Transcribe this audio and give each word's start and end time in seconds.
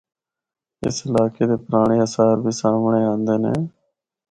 اس 0.85 0.97
علاقے 1.07 1.43
دی 1.49 1.57
پرانڑے 1.65 1.97
آثار 2.05 2.33
بھی 2.43 2.51
سامنڑے 2.59 3.01
آندے 3.11 3.35
نے۔ 3.43 3.53